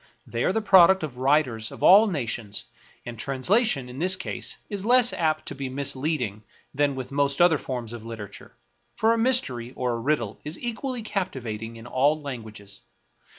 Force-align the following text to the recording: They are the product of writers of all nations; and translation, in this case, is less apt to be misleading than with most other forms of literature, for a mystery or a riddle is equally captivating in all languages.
They 0.25 0.43
are 0.43 0.51
the 0.51 0.61
product 0.63 1.03
of 1.03 1.17
writers 1.19 1.71
of 1.71 1.83
all 1.83 2.07
nations; 2.07 2.65
and 3.05 3.19
translation, 3.19 3.87
in 3.87 3.99
this 3.99 4.15
case, 4.15 4.57
is 4.67 4.83
less 4.83 5.13
apt 5.13 5.45
to 5.49 5.53
be 5.53 5.69
misleading 5.69 6.41
than 6.73 6.95
with 6.95 7.11
most 7.11 7.39
other 7.39 7.59
forms 7.59 7.93
of 7.93 8.03
literature, 8.03 8.55
for 8.95 9.13
a 9.13 9.17
mystery 9.19 9.73
or 9.75 9.91
a 9.93 9.99
riddle 9.99 10.39
is 10.43 10.59
equally 10.59 11.03
captivating 11.03 11.75
in 11.75 11.85
all 11.85 12.19
languages. 12.19 12.81